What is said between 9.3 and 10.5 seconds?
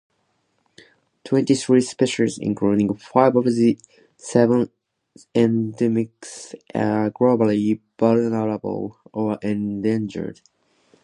endangered.